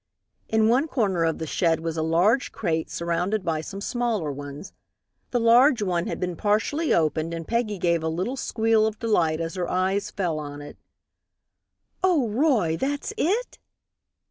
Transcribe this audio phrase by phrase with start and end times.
[0.49, 4.73] In one corner of the shed was a large crate surrounded by some smaller ones.
[5.29, 9.39] The large one had been partially opened and Peggy gave a little squeal of delight
[9.39, 10.75] as her eyes fell on it.
[12.03, 13.59] "Oh, Roy, that's it?"